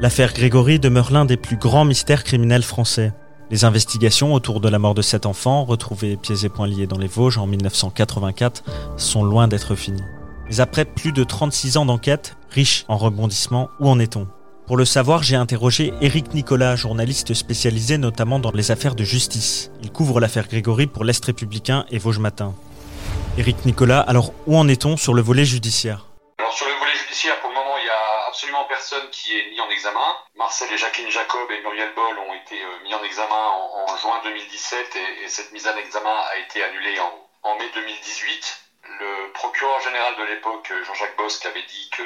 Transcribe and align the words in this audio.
L'affaire 0.00 0.32
Grégory 0.32 0.78
demeure 0.78 1.12
l'un 1.12 1.26
des 1.26 1.36
plus 1.36 1.58
grands 1.58 1.84
mystères 1.84 2.24
criminels 2.24 2.62
français. 2.62 3.12
Les 3.50 3.66
investigations 3.66 4.32
autour 4.32 4.60
de 4.60 4.68
la 4.70 4.78
mort 4.78 4.94
de 4.94 5.02
cet 5.02 5.26
enfant, 5.26 5.62
retrouvé 5.66 6.16
pieds 6.16 6.46
et 6.46 6.48
poings 6.48 6.66
liés 6.66 6.86
dans 6.86 6.96
les 6.96 7.06
Vosges 7.06 7.36
en 7.36 7.46
1984, 7.46 8.64
sont 8.96 9.22
loin 9.22 9.46
d'être 9.46 9.74
finies. 9.74 10.00
Mais 10.48 10.60
après 10.60 10.86
plus 10.86 11.12
de 11.12 11.22
36 11.22 11.76
ans 11.76 11.84
d'enquête, 11.84 12.38
riche 12.48 12.86
en 12.88 12.96
rebondissements, 12.96 13.68
où 13.78 13.90
en 13.90 13.98
est-on? 13.98 14.26
Pour 14.66 14.78
le 14.78 14.86
savoir, 14.86 15.22
j'ai 15.22 15.36
interrogé 15.36 15.92
Éric 16.00 16.32
Nicolas, 16.32 16.76
journaliste 16.76 17.34
spécialisé 17.34 17.98
notamment 17.98 18.38
dans 18.38 18.52
les 18.52 18.70
affaires 18.70 18.94
de 18.94 19.04
justice. 19.04 19.70
Il 19.82 19.92
couvre 19.92 20.18
l'affaire 20.18 20.48
Grégory 20.48 20.86
pour 20.86 21.04
l'Est 21.04 21.22
républicain 21.22 21.84
et 21.90 21.98
Vosges 21.98 22.20
Matin. 22.20 22.54
Éric 23.36 23.66
Nicolas, 23.66 24.00
alors 24.00 24.32
où 24.46 24.56
en 24.56 24.66
est-on 24.66 24.96
sur 24.96 25.12
le 25.12 25.20
volet 25.20 25.44
judiciaire? 25.44 26.09
Personne 28.80 29.10
qui 29.10 29.38
est 29.38 29.50
mis 29.50 29.60
en 29.60 29.68
examen. 29.68 30.16
Marcel 30.36 30.72
et 30.72 30.78
Jacqueline 30.78 31.10
Jacob 31.10 31.50
et 31.50 31.60
Muriel 31.60 31.92
Boll 31.94 32.18
ont 32.18 32.32
été 32.32 32.62
euh, 32.62 32.78
mis 32.82 32.94
en 32.94 33.04
examen 33.04 33.36
en, 33.36 33.94
juin 33.98 34.18
2017 34.24 34.96
et, 34.96 35.24
et, 35.24 35.28
cette 35.28 35.52
mise 35.52 35.68
en 35.68 35.76
examen 35.76 36.16
a 36.32 36.38
été 36.38 36.64
annulée 36.64 36.98
en, 37.42 37.56
mai 37.56 37.68
2018 37.74 38.56
le 38.98 39.32
procureur 39.32 39.80
général 39.80 40.16
de 40.16 40.24
l'époque, 40.24 40.72
Jean-Jacques 40.84 41.16
Bosque, 41.16 41.44
avait 41.44 41.62
dit 41.62 41.90
que 41.90 42.02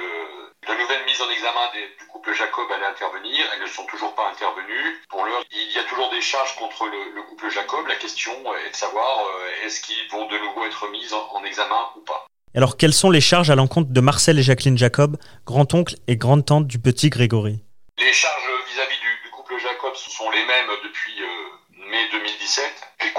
de 0.66 0.74
nouvelles 0.74 1.04
mises 1.04 1.22
en 1.22 1.30
examen 1.30 1.70
du 1.98 2.06
couple 2.08 2.34
Jacob 2.34 2.70
allaient 2.72 2.86
intervenir. 2.86 3.46
Elles 3.52 3.62
ne 3.62 3.66
sont 3.66 3.86
toujours 3.86 4.14
pas 4.16 4.28
intervenues. 4.28 5.02
Pour 5.08 5.24
l'heure, 5.24 5.44
il 5.52 5.72
y 5.72 5.78
a 5.78 5.84
toujours 5.84 6.10
des 6.10 6.20
charges 6.20 6.56
contre 6.56 6.86
le, 6.86 7.10
le, 7.10 7.22
couple 7.22 7.50
Jacob. 7.50 7.86
La 7.86 7.96
question 7.96 8.34
est 8.56 8.70
de 8.70 8.76
savoir 8.76 9.26
euh, 9.26 9.64
est-ce 9.64 9.80
qu'ils 9.80 10.08
vont 10.10 10.26
de 10.26 10.38
nouveau 10.38 10.66
être 10.66 10.88
mis 10.88 11.12
en 11.14 11.44
examen 11.44 11.90
ou 11.96 12.00
pas. 12.00 12.23
Alors, 12.56 12.76
quelles 12.76 12.94
sont 12.94 13.10
les 13.10 13.20
charges 13.20 13.50
à 13.50 13.56
l'encontre 13.56 13.90
de 13.90 14.00
Marcel 14.00 14.38
et 14.38 14.42
Jacqueline 14.44 14.78
Jacob, 14.78 15.16
grand-oncle 15.44 15.96
et 16.06 16.16
grande-tante 16.16 16.68
du 16.68 16.78
petit 16.78 17.10
Grégory? 17.10 17.58
Les 17.98 18.12
charges 18.12 18.44
vis-à-vis 18.70 18.94
du, 18.94 19.30
couple 19.32 19.54
Jacob 19.60 19.92
sont 19.96 20.30
les 20.30 20.46
mêmes 20.46 20.70
depuis 20.84 21.20
euh, 21.20 21.90
mai 21.90 22.06
2017. 22.12 22.64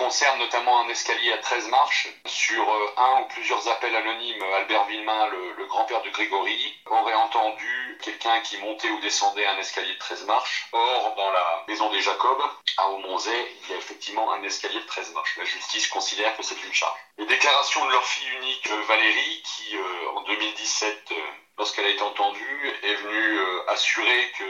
Concerne 0.05 0.37
notamment 0.37 0.81
un 0.81 0.89
escalier 0.89 1.33
à 1.33 1.39
13 1.39 1.67
marches. 1.69 2.07
Sur 2.27 2.61
euh, 2.61 2.93
un 2.95 3.21
ou 3.21 3.25
plusieurs 3.25 3.67
appels 3.67 3.95
anonymes, 3.95 4.43
Albert 4.53 4.85
Villemain, 4.85 5.25
le, 5.57 5.65
grand-père 5.65 6.03
de 6.03 6.09
Grégory, 6.11 6.77
aurait 6.85 7.15
entendu 7.15 7.97
quelqu'un 8.03 8.39
qui 8.41 8.59
montait 8.59 8.91
ou 8.91 8.99
descendait 8.99 9.47
un 9.47 9.57
escalier 9.57 9.91
de 9.91 9.97
13 9.97 10.25
marches. 10.25 10.69
Or, 10.73 11.15
dans 11.17 11.31
la 11.31 11.63
maison 11.67 11.89
des 11.89 12.01
Jacob, 12.01 12.37
à 12.77 12.87
Aumonzay, 12.89 13.51
il 13.63 13.71
y 13.71 13.73
a 13.73 13.77
effectivement 13.77 14.31
un 14.31 14.43
escalier 14.43 14.79
de 14.79 14.85
13 14.85 15.11
marches. 15.13 15.37
La 15.37 15.45
justice 15.45 15.87
considère 15.87 16.37
que 16.37 16.43
c'est 16.43 16.63
une 16.63 16.73
charge. 16.73 16.99
Les 17.17 17.25
déclarations 17.25 17.83
de 17.85 17.91
leur 17.91 18.05
fille 18.05 18.29
unique, 18.37 18.69
Valérie, 18.87 19.41
qui 19.43 19.75
euh, 19.75 20.09
en 20.17 20.21
2017, 20.21 20.97
euh, 21.11 21.15
lorsqu'elle 21.57 21.85
a 21.85 21.89
été 21.89 22.03
entendue, 22.03 22.71
est 22.83 22.93
venue 22.93 23.39
euh, 23.39 23.69
assurer 23.69 24.31
que 24.37 24.43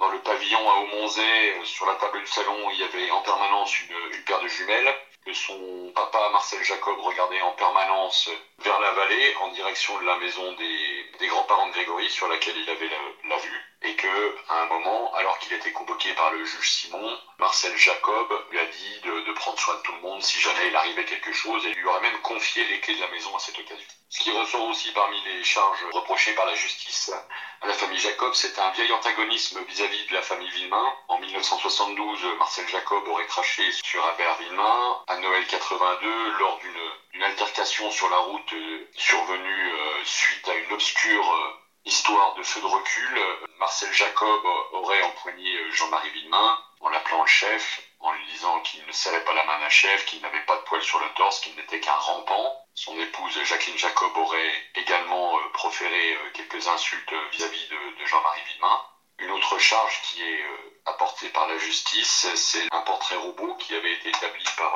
dans 0.00 0.08
le 0.08 0.18
pavillon 0.18 0.68
à 0.68 0.74
Aumonzay, 0.76 1.54
sur 1.62 1.84
la 1.84 1.94
table 1.94 2.20
du 2.20 2.26
salon, 2.26 2.70
il 2.70 2.78
y 2.78 2.82
avait 2.82 3.10
en 3.10 3.20
permanence 3.20 3.78
une, 3.80 4.22
paire 4.24 4.40
de 4.40 4.48
jumelles, 4.48 4.90
que 5.26 5.32
son 5.34 5.92
papa, 5.94 6.30
Marcel 6.32 6.64
Jacob, 6.64 6.98
regardait 7.00 7.42
en 7.42 7.52
permanence 7.52 8.30
vers 8.60 8.78
la 8.80 8.90
vallée, 8.92 9.34
en 9.40 9.48
direction 9.48 9.98
de 9.98 10.04
la 10.06 10.16
maison 10.16 10.52
des, 10.54 11.26
grands-parents 11.26 11.66
de 11.66 11.72
Grégory, 11.72 12.08
sur 12.08 12.26
laquelle 12.28 12.56
il 12.56 12.70
avait 12.70 12.88
la, 13.28 13.36
vue, 13.36 13.59
à 14.48 14.62
un 14.62 14.66
moment, 14.66 15.14
alors 15.14 15.38
qu'il 15.38 15.52
était 15.52 15.72
convoqué 15.72 16.12
par 16.14 16.32
le 16.32 16.44
juge 16.44 16.70
Simon, 16.70 17.18
Marcel 17.38 17.76
Jacob 17.76 18.28
lui 18.50 18.58
a 18.58 18.64
dit 18.66 19.00
de, 19.04 19.20
de 19.20 19.32
prendre 19.32 19.58
soin 19.58 19.74
de 19.74 19.82
tout 19.82 19.92
le 19.92 20.00
monde 20.00 20.22
si 20.22 20.40
jamais 20.40 20.68
il 20.68 20.76
arrivait 20.76 21.04
quelque 21.04 21.32
chose, 21.32 21.64
et 21.66 21.74
lui 21.74 21.84
aurait 21.86 22.00
même 22.00 22.20
confié 22.22 22.64
les 22.64 22.80
clés 22.80 22.96
de 22.96 23.00
la 23.00 23.08
maison 23.08 23.34
à 23.36 23.38
cette 23.38 23.58
occasion. 23.58 23.86
Ce 24.08 24.20
qui 24.20 24.30
ressort 24.32 24.66
aussi 24.68 24.90
parmi 24.92 25.20
les 25.24 25.44
charges 25.44 25.84
reprochées 25.92 26.34
par 26.34 26.46
la 26.46 26.54
justice 26.54 27.12
à 27.62 27.66
la 27.66 27.74
famille 27.74 27.98
Jacob, 27.98 28.32
c'est 28.32 28.58
un 28.58 28.70
vieil 28.70 28.90
antagonisme 28.90 29.60
vis-à-vis 29.68 30.06
de 30.06 30.14
la 30.14 30.22
famille 30.22 30.50
Villemain. 30.50 30.94
En 31.08 31.18
1972, 31.18 32.24
Marcel 32.38 32.66
Jacob 32.68 33.06
aurait 33.06 33.26
craché 33.26 33.70
sur 33.84 34.02
Albert 34.04 34.38
Villemain. 34.38 34.98
À 35.08 35.18
Noël 35.18 35.46
82, 35.46 36.30
lors 36.38 36.58
d'une 36.58 37.22
altercation 37.22 37.90
sur 37.90 38.08
la 38.08 38.16
route 38.16 38.52
euh, 38.54 38.88
survenue 38.96 39.72
euh, 39.72 40.04
suite 40.04 40.48
à 40.48 40.54
une 40.54 40.72
obscure 40.72 41.34
euh, 41.34 41.52
histoire 41.84 42.34
de 42.34 42.42
feu 42.42 42.60
de 42.60 42.66
recul, 42.66 43.20
Marcel 43.58 43.92
Jacob 43.92 44.44
aurait 44.72 45.02
empoigné 45.02 45.70
Jean-Marie 45.72 46.10
Villemain 46.10 46.58
en 46.80 46.88
l'appelant 46.88 47.22
le 47.22 47.28
chef, 47.28 47.82
en 48.00 48.12
lui 48.12 48.26
disant 48.32 48.60
qu'il 48.60 48.84
ne 48.86 48.92
serrait 48.92 49.24
pas 49.24 49.34
la 49.34 49.44
main 49.44 49.60
d'un 49.60 49.68
chef, 49.68 50.06
qu'il 50.06 50.20
n'avait 50.22 50.44
pas 50.46 50.56
de 50.56 50.62
poils 50.62 50.82
sur 50.82 50.98
le 50.98 51.08
torse, 51.14 51.40
qu'il 51.40 51.54
n'était 51.56 51.80
qu'un 51.80 51.92
rampant. 51.92 52.56
Son 52.74 52.98
épouse 52.98 53.42
Jacqueline 53.44 53.76
Jacob 53.76 54.16
aurait 54.16 54.52
également 54.74 55.38
euh, 55.38 55.48
proféré 55.52 56.14
euh, 56.14 56.30
quelques 56.32 56.66
insultes 56.66 57.12
vis-à-vis 57.32 57.68
de, 57.68 58.00
de 58.00 58.06
Jean-Marie 58.06 58.42
Villemain. 58.52 58.80
Une 59.18 59.30
autre 59.32 59.58
charge 59.58 60.00
qui 60.02 60.22
est 60.22 60.42
euh, 61.22 61.28
par 61.32 61.46
la 61.48 61.58
justice, 61.58 62.26
c'est 62.34 62.66
un 62.72 62.80
portrait 62.82 63.16
robot 63.16 63.54
qui 63.56 63.74
avait 63.74 63.92
été 63.92 64.08
établi 64.08 64.44
par 64.56 64.74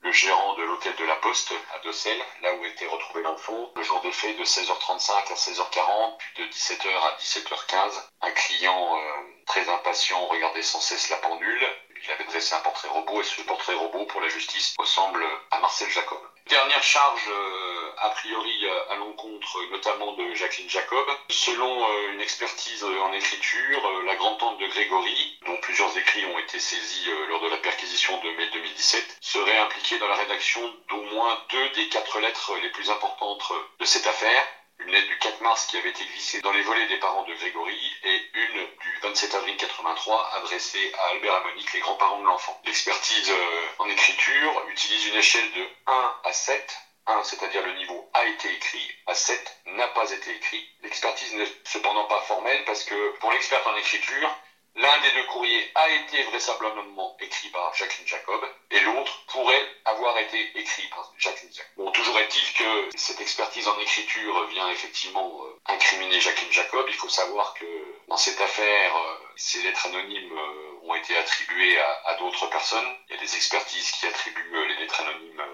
le 0.00 0.12
gérant 0.12 0.54
de 0.54 0.62
l'hôtel 0.62 0.94
de 0.96 1.04
la 1.04 1.16
Poste 1.16 1.52
à 1.74 1.78
Dossel, 1.80 2.18
là 2.42 2.54
où 2.54 2.64
était 2.64 2.86
retrouvé 2.86 3.22
l'enfant, 3.22 3.72
le 3.74 3.82
jour 3.82 4.00
des 4.02 4.12
faits 4.12 4.38
de 4.38 4.44
16h35 4.44 5.10
à 5.10 5.34
16h40, 5.34 6.16
puis 6.18 6.44
de 6.44 6.52
17h 6.52 6.88
à 6.88 7.16
17h15. 7.18 8.02
Un 8.22 8.30
client 8.30 8.98
euh, 8.98 9.02
très 9.46 9.68
impatient 9.68 10.26
regardait 10.26 10.62
sans 10.62 10.80
cesse 10.80 11.08
la 11.08 11.16
pendule. 11.16 11.66
Il 12.02 12.10
avait 12.10 12.24
dressé 12.24 12.54
un 12.54 12.60
portrait 12.60 12.88
robot 12.88 13.20
et 13.22 13.24
ce 13.24 13.40
portrait 13.42 13.74
robot, 13.74 14.04
pour 14.06 14.20
la 14.20 14.28
justice, 14.28 14.74
ressemble 14.78 15.24
à 15.50 15.58
Marcel 15.58 15.90
Jacob. 15.90 16.20
Dernière 16.46 16.82
charge, 16.82 17.28
euh, 17.30 17.73
a 17.98 18.10
priori, 18.10 18.66
à 18.90 18.96
l'encontre 18.96 19.58
notamment 19.70 20.12
de 20.12 20.34
Jacqueline 20.34 20.68
Jacob. 20.68 21.06
Selon 21.28 21.84
euh, 21.84 22.12
une 22.12 22.20
expertise 22.20 22.84
en 22.84 23.12
écriture, 23.12 23.86
euh, 23.86 24.02
la 24.04 24.14
grande-tante 24.16 24.58
de 24.58 24.66
Grégory, 24.66 25.38
dont 25.46 25.56
plusieurs 25.58 25.96
écrits 25.96 26.24
ont 26.26 26.38
été 26.38 26.58
saisis 26.58 27.08
euh, 27.08 27.26
lors 27.28 27.40
de 27.40 27.48
la 27.48 27.56
perquisition 27.58 28.20
de 28.22 28.30
mai 28.30 28.48
2017, 28.52 29.18
serait 29.20 29.58
impliquée 29.58 29.98
dans 29.98 30.08
la 30.08 30.16
rédaction 30.16 30.60
d'au 30.88 31.02
moins 31.02 31.38
deux 31.50 31.68
des 31.70 31.88
quatre 31.88 32.20
lettres 32.20 32.56
les 32.62 32.70
plus 32.70 32.90
importantes 32.90 33.52
de 33.78 33.84
cette 33.84 34.06
affaire 34.06 34.46
une 34.80 34.90
lettre 34.90 35.08
du 35.08 35.18
4 35.18 35.40
mars 35.40 35.66
qui 35.66 35.76
avait 35.76 35.90
été 35.90 36.04
glissée 36.04 36.40
dans 36.40 36.52
les 36.52 36.62
volets 36.62 36.88
des 36.88 36.98
parents 36.98 37.22
de 37.24 37.34
Grégory 37.34 37.92
et 38.02 38.22
une 38.34 38.66
du 38.80 38.98
27 39.02 39.34
avril 39.34 39.56
83 39.56 40.30
adressée 40.36 40.92
à 40.98 41.10
Albert 41.12 41.40
et 41.40 41.50
Monique, 41.50 41.72
les 41.72 41.80
grands-parents 41.80 42.20
de 42.20 42.26
l'enfant. 42.26 42.60
L'expertise 42.66 43.30
euh, 43.30 43.66
en 43.78 43.88
écriture 43.88 44.64
utilise 44.70 45.06
une 45.06 45.16
échelle 45.16 45.52
de 45.52 45.66
1 45.86 46.14
à 46.24 46.32
7. 46.32 46.76
1, 47.06 47.22
c'est-à-dire 47.24 47.64
le 47.66 47.74
niveau 47.74 48.10
a 48.14 48.24
été 48.26 48.52
écrit, 48.52 48.90
à 49.06 49.14
7 49.14 49.60
n'a 49.66 49.88
pas 49.88 50.10
été 50.10 50.34
écrit. 50.34 50.68
L'expertise 50.82 51.34
n'est 51.34 51.52
cependant 51.64 52.04
pas 52.06 52.20
formelle 52.22 52.64
parce 52.64 52.84
que 52.84 53.18
pour 53.18 53.32
l'expert 53.32 53.66
en 53.66 53.76
écriture, 53.76 54.30
L'un 54.76 55.00
des 55.02 55.12
deux 55.12 55.26
courriers 55.26 55.70
a 55.76 55.88
été 55.88 56.20
vraisemblablement 56.24 57.16
écrit 57.20 57.48
par 57.50 57.72
Jacqueline 57.76 58.08
Jacob 58.08 58.44
et 58.72 58.80
l'autre 58.80 59.24
pourrait 59.28 59.68
avoir 59.84 60.18
été 60.18 60.50
écrit 60.58 60.88
par 60.88 61.12
Jacqueline 61.16 61.52
Jacob. 61.52 61.70
Bon, 61.76 61.92
toujours 61.92 62.18
est-il 62.18 62.52
que 62.54 62.88
cette 62.96 63.20
expertise 63.20 63.68
en 63.68 63.78
écriture 63.78 64.48
vient 64.48 64.68
effectivement 64.70 65.44
euh, 65.44 65.60
incriminer 65.66 66.20
Jacqueline 66.20 66.50
Jacob. 66.50 66.86
Il 66.88 66.94
faut 66.94 67.08
savoir 67.08 67.54
que 67.54 67.64
dans 68.08 68.16
cette 68.16 68.40
affaire, 68.40 68.96
euh, 68.96 69.14
ces 69.36 69.62
lettres 69.62 69.86
anonymes 69.86 70.36
euh, 70.36 70.88
ont 70.88 70.94
été 70.96 71.16
attribuées 71.16 71.78
à, 71.78 72.02
à 72.06 72.14
d'autres 72.16 72.50
personnes. 72.50 72.96
Il 73.08 73.14
y 73.14 73.18
a 73.18 73.20
des 73.20 73.36
expertises 73.36 73.92
qui 73.92 74.06
attribuent 74.06 74.66
les 74.66 74.76
lettres 74.78 75.00
anonymes, 75.02 75.44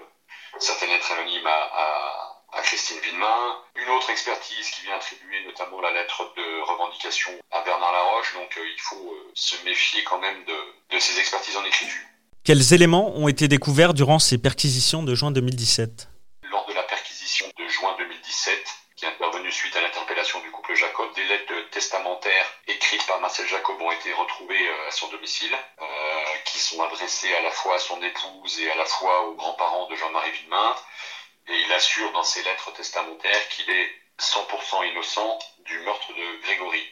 certaines 0.59 0.89
lettres 0.89 1.11
anonymes 1.11 1.47
à, 1.47 1.51
à 1.51 2.31
à 2.53 2.61
Christine 2.61 2.99
Villemain, 2.99 3.57
une 3.75 3.89
autre 3.89 4.09
expertise 4.09 4.69
qui 4.71 4.81
vient 4.83 4.95
attribuer 4.95 5.43
notamment 5.45 5.79
la 5.81 5.91
lettre 5.91 6.33
de 6.35 6.61
revendication 6.69 7.31
à 7.51 7.61
Bernard 7.61 7.91
Laroche, 7.91 8.33
donc 8.33 8.57
euh, 8.57 8.61
il 8.65 8.79
faut 8.79 9.13
euh, 9.13 9.31
se 9.33 9.55
méfier 9.63 10.03
quand 10.03 10.19
même 10.19 10.43
de, 10.45 10.95
de, 10.95 10.99
ces 10.99 11.17
expertises 11.19 11.55
en 11.55 11.63
écriture. 11.63 12.01
Quels 12.43 12.73
éléments 12.73 13.15
ont 13.15 13.27
été 13.27 13.47
découverts 13.47 13.93
durant 13.93 14.19
ces 14.19 14.37
perquisitions 14.37 15.03
de 15.03 15.15
juin 15.15 15.31
2017 15.31 16.09
Lors 16.51 16.65
de 16.67 16.73
la 16.73 16.83
perquisition 16.83 17.45
de 17.57 17.67
juin 17.67 17.95
2017, 17.97 18.59
qui 18.97 19.05
est 19.05 19.07
intervenue 19.07 19.51
suite 19.51 19.75
à 19.75 19.81
l'interpellation 19.81 20.41
du 20.41 20.51
couple 20.51 20.75
Jacob, 20.75 21.07
des 21.15 21.23
lettres 21.23 21.53
testamentaires 21.71 22.45
écrites 22.67 23.05
par 23.07 23.19
Marcel 23.21 23.47
Jacob 23.47 23.79
ont 23.81 23.91
été 23.91 24.11
retrouvées 24.13 24.67
euh, 24.67 24.87
à 24.87 24.91
son 24.91 25.07
domicile, 25.09 25.55
euh, 25.81 25.85
sont 26.61 26.81
adressées 26.81 27.33
à 27.33 27.41
la 27.41 27.51
fois 27.51 27.75
à 27.75 27.79
son 27.79 28.01
épouse 28.01 28.59
et 28.59 28.69
à 28.71 28.75
la 28.75 28.85
fois 28.85 29.23
aux 29.23 29.35
grands-parents 29.35 29.87
de 29.87 29.95
Jean-Marie 29.95 30.31
Villemain 30.31 30.75
et 31.47 31.59
il 31.59 31.73
assure 31.73 32.11
dans 32.11 32.23
ses 32.23 32.43
lettres 32.43 32.71
testamentaires 32.73 33.47
qu'il 33.49 33.69
est 33.69 33.91
100% 34.19 34.87
innocent 34.91 35.39
du 35.59 35.79
meurtre 35.79 36.13
de 36.13 36.41
Grégory. 36.43 36.87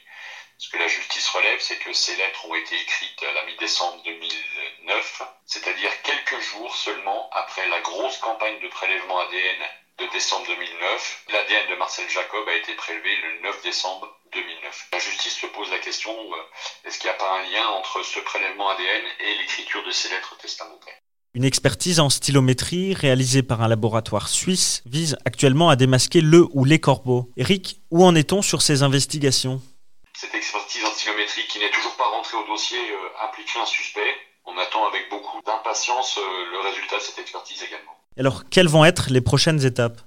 Ce 0.58 0.70
que 0.70 0.78
la 0.78 0.88
justice 0.88 1.30
relève, 1.30 1.60
c'est 1.60 1.78
que 1.78 1.94
ces 1.94 2.16
lettres 2.16 2.46
ont 2.46 2.56
été 2.56 2.76
écrites 2.78 3.24
à 3.24 3.32
la 3.32 3.44
mi-décembre 3.44 4.02
2009, 4.04 5.22
c'est-à-dire 5.46 6.02
quelques 6.02 6.40
jours 6.40 6.76
seulement 6.76 7.30
après 7.32 7.66
la 7.68 7.80
grosse 7.80 8.18
campagne 8.18 8.60
de 8.60 8.68
prélèvement 8.68 9.20
ADN 9.20 9.64
de 10.00 10.06
décembre 10.08 10.48
2009. 10.48 11.24
L'ADN 11.30 11.68
de 11.68 11.76
Marcel 11.76 12.10
Jacob 12.10 12.48
a 12.50 12.56
été 12.56 12.74
prélevé 12.76 13.16
le 13.16 13.40
9 13.40 13.62
décembre 13.62 14.08
2009. 14.08 14.19
La 14.92 15.00
justice 15.00 15.36
se 15.36 15.48
pose 15.48 15.70
la 15.72 15.80
question, 15.80 16.12
euh, 16.12 16.88
est-ce 16.88 17.00
qu'il 17.00 17.10
n'y 17.10 17.16
a 17.16 17.20
pas 17.20 17.40
un 17.40 17.44
lien 17.50 17.68
entre 17.78 18.04
ce 18.04 18.20
prélèvement 18.20 18.70
ADN 18.70 19.04
et 19.20 19.38
l'écriture 19.40 19.84
de 19.86 19.92
ces 19.92 20.10
lettres 20.10 20.38
testamentaires 20.38 21.00
une 21.36 21.46
expertise 21.46 22.00
en 22.00 22.10
stylométrie 22.10 22.96
réalisée 22.96 23.44
par 23.44 23.62
un 23.62 23.68
laboratoire 23.68 24.28
suisse 24.30 24.82
vise 24.88 25.16
actuellement 25.26 25.70
à 25.70 25.76
démasquer 25.76 26.22
le 26.22 26.48
ou 26.54 26.66
les 26.66 26.80
corbeaux. 26.80 27.30
Eric, 27.38 27.82
où 27.92 28.04
en 28.04 28.16
est-on 28.16 28.42
sur 28.42 28.64
ces 28.64 28.82
investigations? 28.82 29.62
Cette 30.16 30.34
expertise 30.34 30.84
en 30.84 30.90
stylométrie 30.90 31.46
qui 31.48 31.60
n'est 31.60 31.70
toujours 31.70 31.96
pas 31.98 32.08
rentrée 32.16 32.36
au 32.36 32.48
dossier 32.48 32.80
euh, 32.80 33.28
implique 33.28 33.48
un 33.62 33.66
suspect. 33.68 34.16
On 34.46 34.58
attend 34.58 34.88
avec 34.88 35.08
beaucoup 35.12 35.40
d'impatience 35.46 36.18
euh, 36.18 36.52
le 36.52 36.68
résultat 36.68 36.98
de 36.98 37.02
cette 37.04 37.20
expertise 37.20 37.62
également. 37.62 37.94
Alors, 38.18 38.50
quelles 38.50 38.68
vont 38.68 38.84
être 38.84 39.12
les 39.12 39.22
prochaines 39.22 39.64
étapes? 39.64 40.02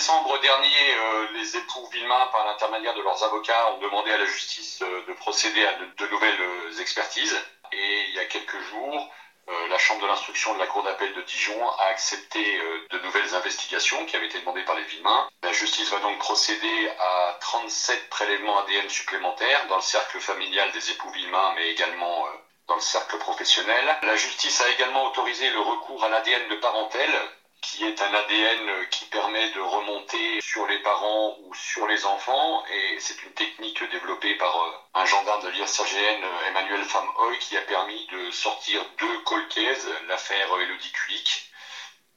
Décembre 0.00 0.40
dernier, 0.40 0.94
euh, 0.96 1.26
les 1.34 1.58
époux 1.58 1.86
Villemain, 1.92 2.26
par 2.32 2.46
l'intermédiaire 2.46 2.94
de 2.94 3.02
leurs 3.02 3.22
avocats, 3.22 3.72
ont 3.74 3.80
demandé 3.80 4.10
à 4.10 4.16
la 4.16 4.24
justice 4.24 4.78
de 4.80 5.12
procéder 5.12 5.62
à 5.66 5.74
de 5.74 6.06
nouvelles 6.06 6.80
expertises. 6.80 7.36
Et 7.70 8.04
il 8.08 8.14
y 8.14 8.18
a 8.18 8.24
quelques 8.24 8.58
jours, 8.70 9.10
euh, 9.50 9.68
la 9.68 9.76
Chambre 9.76 10.00
de 10.00 10.06
l'instruction 10.06 10.54
de 10.54 10.58
la 10.58 10.66
Cour 10.68 10.84
d'appel 10.84 11.12
de 11.12 11.20
Dijon 11.20 11.68
a 11.68 11.84
accepté 11.90 12.40
euh, 12.40 12.86
de 12.92 12.98
nouvelles 13.00 13.34
investigations 13.34 14.06
qui 14.06 14.16
avaient 14.16 14.24
été 14.24 14.40
demandées 14.40 14.64
par 14.64 14.74
les 14.74 14.84
Villemains. 14.84 15.28
La 15.42 15.52
justice 15.52 15.90
va 15.90 15.98
donc 15.98 16.18
procéder 16.18 16.90
à 16.98 17.36
37 17.38 18.08
prélèvements 18.08 18.58
ADN 18.60 18.88
supplémentaires 18.88 19.66
dans 19.68 19.76
le 19.76 19.82
cercle 19.82 20.18
familial 20.18 20.72
des 20.72 20.92
époux 20.92 21.10
Villemains, 21.10 21.52
mais 21.56 21.68
également 21.72 22.26
euh, 22.26 22.30
dans 22.68 22.76
le 22.76 22.80
cercle 22.80 23.18
professionnel. 23.18 23.98
La 24.00 24.16
justice 24.16 24.62
a 24.62 24.70
également 24.70 25.04
autorisé 25.08 25.50
le 25.50 25.60
recours 25.60 26.02
à 26.04 26.08
l'ADN 26.08 26.48
de 26.48 26.54
parentèle 26.56 27.20
qui 27.60 27.84
est 27.84 28.00
un 28.00 28.14
ADN 28.14 28.88
qui 28.90 29.04
permet 29.06 29.50
de 29.50 29.60
remonter 29.60 30.40
sur 30.40 30.66
les 30.66 30.78
parents 30.80 31.36
ou 31.42 31.54
sur 31.54 31.86
les 31.86 32.04
enfants. 32.06 32.64
Et 32.66 32.98
c'est 33.00 33.22
une 33.22 33.32
technique 33.32 33.82
développée 33.90 34.34
par 34.36 34.56
euh, 34.56 34.70
un 34.94 35.04
gendarme 35.04 35.42
de 35.42 35.48
l'IRCGN, 35.50 36.24
Emmanuel 36.48 36.84
Famhoy, 36.84 37.38
qui 37.38 37.56
a 37.56 37.62
permis 37.62 38.06
de 38.06 38.30
sortir 38.30 38.84
deux 38.98 39.18
colcaises, 39.20 39.88
l'affaire 40.08 40.48
Elodie 40.60 40.92
Kulik 40.92 41.50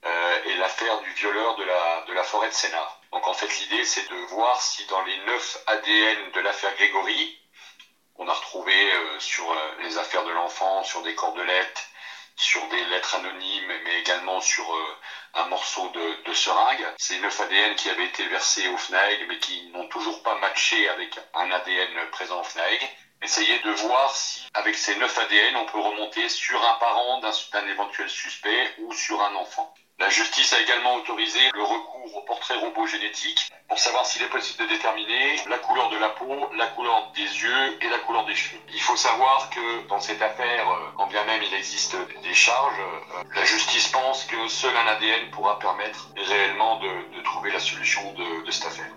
euh, 0.05 0.43
et 0.45 0.55
l'affaire 0.55 1.01
du 1.01 1.11
violeur 1.11 1.55
de 1.55 1.63
la, 1.63 2.05
de 2.07 2.13
la 2.13 2.23
forêt 2.23 2.49
de 2.49 2.53
Sénart. 2.53 3.01
Donc 3.11 3.27
en 3.27 3.33
fait 3.33 3.59
l'idée 3.59 3.85
c'est 3.85 4.09
de 4.09 4.15
voir 4.27 4.59
si 4.61 4.85
dans 4.87 5.01
les 5.03 5.17
neuf 5.25 5.57
ADN 5.67 6.31
de 6.31 6.39
l'affaire 6.39 6.73
Grégory, 6.75 7.39
on 8.15 8.27
a 8.27 8.33
retrouvé 8.33 8.73
euh, 8.73 9.19
sur 9.19 9.55
les 9.81 9.97
affaires 9.97 10.23
de 10.23 10.31
l'enfant, 10.31 10.83
sur 10.83 11.01
des 11.03 11.15
cordelettes, 11.15 11.89
sur 12.35 12.67
des 12.69 12.83
lettres 12.85 13.15
anonymes, 13.15 13.73
mais 13.83 13.99
également 13.99 14.41
sur 14.41 14.73
euh, 14.73 14.97
un 15.35 15.45
morceau 15.47 15.89
de, 15.89 16.33
seringue. 16.33 16.85
Ces 16.97 17.19
neuf 17.19 17.39
ADN 17.39 17.75
qui 17.75 17.89
avaient 17.89 18.05
été 18.05 18.27
versés 18.27 18.67
au 18.67 18.77
FNAEG, 18.77 19.27
mais 19.27 19.39
qui 19.39 19.69
n'ont 19.71 19.87
toujours 19.87 20.21
pas 20.23 20.35
matché 20.35 20.89
avec 20.89 21.19
un 21.33 21.51
ADN 21.51 22.09
présent 22.11 22.39
au 22.39 22.43
FNAEG. 22.43 22.81
Essayer 23.21 23.59
de 23.59 23.71
voir 23.71 24.13
si, 24.13 24.41
avec 24.53 24.75
ces 24.75 24.95
neuf 24.97 25.17
ADN, 25.17 25.55
on 25.57 25.65
peut 25.65 25.79
remonter 25.79 26.27
sur 26.29 26.61
un 26.61 26.73
parent 26.79 27.19
d'un 27.19 27.67
éventuel 27.67 28.09
suspect 28.09 28.73
ou 28.79 28.93
sur 28.93 29.21
un 29.21 29.35
enfant. 29.35 29.73
La 30.03 30.09
justice 30.09 30.51
a 30.51 30.59
également 30.59 30.95
autorisé 30.95 31.39
le 31.55 31.63
recours 31.63 32.17
au 32.17 32.21
portrait 32.27 32.59
robot 32.59 32.85
génétique 32.85 33.49
pour 33.69 33.79
savoir 33.79 34.05
s'il 34.05 34.21
est 34.21 34.27
possible 34.27 34.67
de 34.67 34.73
déterminer 34.75 35.39
la 35.49 35.57
couleur 35.59 35.89
de 35.91 35.97
la 35.97 36.09
peau, 36.09 36.51
la 36.57 36.67
couleur 36.75 37.09
des 37.15 37.21
yeux 37.21 37.79
et 37.79 37.87
la 37.89 37.99
couleur 37.99 38.25
des 38.25 38.35
cheveux. 38.35 38.59
Il 38.73 38.81
faut 38.81 38.97
savoir 38.97 39.49
que 39.49 39.87
dans 39.87 40.01
cette 40.01 40.21
affaire, 40.21 40.67
euh, 40.69 40.91
quand 40.97 41.07
bien 41.07 41.23
même 41.23 41.41
il 41.41 41.53
existe 41.55 41.95
des 42.21 42.33
charges, 42.33 42.81
euh, 42.81 43.23
la 43.33 43.45
justice 43.45 43.87
pense 43.87 44.25
que 44.25 44.49
seul 44.49 44.75
un 44.75 44.91
ADN 44.91 45.31
pourra 45.31 45.57
permettre 45.57 46.09
réellement 46.17 46.81
de, 46.81 47.23
trouver 47.23 47.53
la 47.53 47.59
solution 47.59 48.01
de 48.11 48.51
cette 48.51 48.65
affaire. 48.65 48.91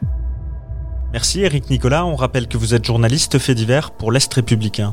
Merci 1.12 1.44
Eric 1.44 1.70
Nicolas, 1.70 2.05
on 2.05 2.17
rappelle 2.17 2.49
que 2.49 2.56
vous 2.56 2.75
êtes 2.75 2.85
journaliste 2.85 3.38
fait 3.38 3.55
divers 3.55 3.93
pour 3.93 4.11
l'Est 4.11 4.35
républicain. 4.35 4.93